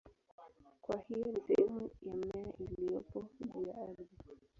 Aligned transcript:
Kwa 0.81 0.95
hiyo 0.97 1.25
ni 1.25 1.41
sehemu 1.47 1.89
ya 2.05 2.13
mmea 2.15 2.53
iliyopo 2.59 3.25
juu 3.41 3.61
ya 3.67 3.77
ardhi. 3.81 4.07